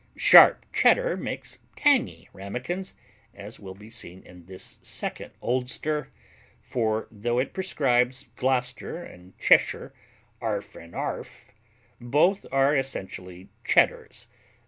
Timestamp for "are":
12.51-12.75